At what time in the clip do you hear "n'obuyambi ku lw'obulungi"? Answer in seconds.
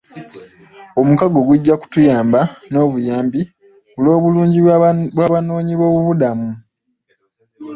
2.71-4.59